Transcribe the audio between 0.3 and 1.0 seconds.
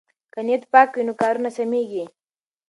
که نیت پاک